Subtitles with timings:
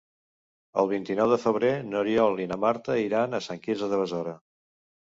[0.83, 4.37] El vint-i-nou de febrer n'Oriol i na Marta iran a Sant Quirze de Besora.